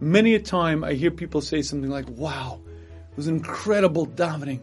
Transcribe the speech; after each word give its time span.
Many 0.00 0.34
a 0.34 0.40
time 0.40 0.84
I 0.84 0.94
hear 0.94 1.10
people 1.10 1.40
say 1.40 1.62
something 1.62 1.90
like, 1.90 2.08
wow, 2.10 2.60
it 3.10 3.16
was 3.16 3.28
incredible 3.28 4.06
davening. 4.06 4.60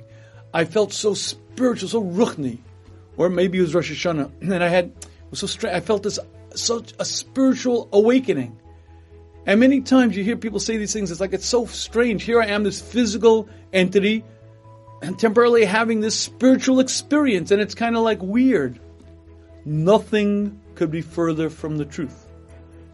I 0.54 0.66
felt 0.66 0.94
so 0.94 1.14
spiritual, 1.14 1.90
so 1.90 2.04
ruchni. 2.04 2.60
Or 3.18 3.30
maybe 3.30 3.58
it 3.58 3.62
was 3.62 3.74
Rosh 3.74 3.92
Hashanah, 3.92 4.32
and 4.42 4.64
I 4.64 4.68
had, 4.68 4.92
was 5.30 5.40
so 5.40 5.48
strange, 5.48 5.76
I 5.76 5.80
felt 5.80 6.04
this, 6.04 6.20
such 6.54 6.94
a 7.00 7.06
spiritual 7.06 7.88
awakening. 7.94 8.60
And 9.46 9.60
many 9.60 9.82
times 9.82 10.16
you 10.16 10.24
hear 10.24 10.38
people 10.38 10.60
say 10.60 10.78
these 10.78 10.94
things, 10.94 11.10
it's 11.10 11.20
like 11.20 11.34
it's 11.34 11.46
so 11.46 11.66
strange. 11.66 12.24
Here 12.24 12.42
I 12.42 12.48
am, 12.48 12.64
this 12.64 12.82
physical 12.82 13.50
entity, 13.74 14.24
and 15.02 15.18
temporarily 15.18 15.66
having 15.66 16.00
this 16.00 16.20
spiritual 16.20 16.80
experience, 16.80 17.52
and 17.52 17.60
it's 17.60 17.74
kind 17.74 17.96
of 17.96 18.04
like 18.04 18.22
weird. 18.22 18.80
Nothing 19.66 20.60
could 20.76 20.92
be 20.92 21.02
further 21.02 21.50
from 21.50 21.78
the 21.78 21.86
truth. 21.86 22.28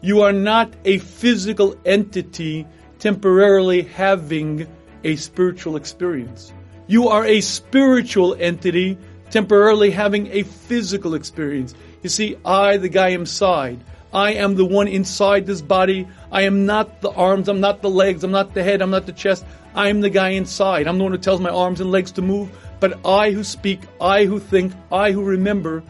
You 0.00 0.22
are 0.22 0.32
not 0.32 0.72
a 0.84 0.98
physical 0.98 1.74
entity 1.84 2.66
temporarily 2.98 3.82
having 3.82 4.68
a 5.02 5.16
spiritual 5.16 5.76
experience. 5.76 6.52
You 6.86 7.08
are 7.08 7.24
a 7.24 7.40
spiritual 7.40 8.36
entity 8.38 8.96
temporarily 9.30 9.90
having 9.90 10.28
a 10.28 10.42
physical 10.42 11.14
experience. 11.14 11.74
You 12.02 12.10
see, 12.10 12.36
I, 12.44 12.76
the 12.76 12.88
guy 12.88 13.08
inside, 13.08 13.82
I 14.12 14.34
am 14.34 14.54
the 14.54 14.64
one 14.64 14.88
inside 14.88 15.46
this 15.46 15.60
body. 15.60 16.06
I 16.32 16.42
am 16.42 16.64
not 16.64 17.00
the 17.00 17.10
arms, 17.10 17.48
I'm 17.48 17.60
not 17.60 17.82
the 17.82 17.90
legs, 17.90 18.24
I'm 18.24 18.30
not 18.30 18.54
the 18.54 18.62
head, 18.62 18.80
I'm 18.80 18.90
not 18.90 19.06
the 19.06 19.12
chest. 19.12 19.44
I 19.74 19.88
am 19.88 20.00
the 20.00 20.10
guy 20.10 20.30
inside. 20.30 20.86
I'm 20.86 20.98
the 20.98 21.04
one 21.04 21.12
who 21.12 21.18
tells 21.18 21.40
my 21.40 21.50
arms 21.50 21.80
and 21.80 21.90
legs 21.90 22.12
to 22.12 22.22
move. 22.22 22.48
But 22.80 23.04
I 23.04 23.32
who 23.32 23.44
speak, 23.44 23.80
I 24.00 24.24
who 24.24 24.38
think, 24.38 24.72
I 24.90 25.12
who 25.12 25.22
remember, 25.22 25.82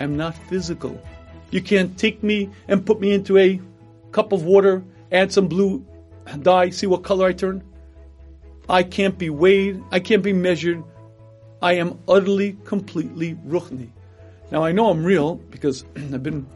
am 0.00 0.16
not 0.16 0.36
physical. 0.36 1.00
You 1.50 1.60
can't 1.60 1.98
take 1.98 2.22
me 2.22 2.50
and 2.68 2.84
put 2.84 3.00
me 3.00 3.12
into 3.12 3.38
a 3.38 3.60
cup 4.12 4.32
of 4.32 4.44
water, 4.44 4.84
add 5.10 5.32
some 5.32 5.48
blue 5.48 5.84
dye, 6.42 6.70
see 6.70 6.86
what 6.86 7.02
color 7.02 7.26
I 7.26 7.32
turn. 7.32 7.62
I 8.68 8.82
can't 8.84 9.18
be 9.18 9.30
weighed, 9.30 9.82
I 9.90 10.00
can't 10.00 10.22
be 10.22 10.32
measured. 10.32 10.82
I 11.62 11.74
am 11.74 11.98
utterly, 12.08 12.56
completely 12.64 13.34
ruchni. 13.46 13.90
Now 14.50 14.64
I 14.64 14.72
know 14.72 14.90
I'm 14.90 15.04
real 15.04 15.36
because 15.36 15.84
I've 15.96 16.22
been 16.22 16.46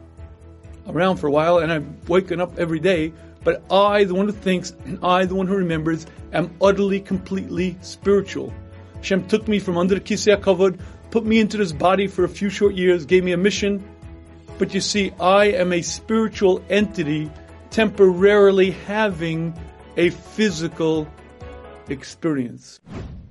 around 0.87 1.17
for 1.17 1.27
a 1.27 1.31
while 1.31 1.59
and 1.59 1.71
I'm 1.71 1.97
waking 2.07 2.41
up 2.41 2.57
every 2.57 2.79
day, 2.79 3.13
but 3.43 3.63
I, 3.71 4.05
the 4.05 4.15
one 4.15 4.27
who 4.27 4.31
thinks, 4.31 4.71
and 4.85 4.99
I, 5.03 5.25
the 5.25 5.35
one 5.35 5.47
who 5.47 5.55
remembers, 5.55 6.05
am 6.33 6.55
utterly, 6.61 6.99
completely 6.99 7.77
spiritual. 7.81 8.53
Hashem 8.97 9.27
took 9.27 9.47
me 9.47 9.59
from 9.59 9.77
under 9.77 9.95
the 9.95 10.01
Kisei 10.01 10.35
HaKavod, 10.35 10.79
put 11.11 11.25
me 11.25 11.39
into 11.39 11.57
this 11.57 11.71
body 11.71 12.07
for 12.07 12.23
a 12.23 12.29
few 12.29 12.49
short 12.49 12.75
years, 12.75 13.05
gave 13.05 13.23
me 13.23 13.33
a 13.33 13.37
mission. 13.37 13.83
But 14.57 14.73
you 14.73 14.81
see, 14.81 15.11
I 15.19 15.45
am 15.47 15.73
a 15.73 15.81
spiritual 15.81 16.63
entity 16.69 17.29
temporarily 17.71 18.71
having 18.71 19.53
a 19.97 20.09
physical 20.09 21.07
experience. 21.89 22.79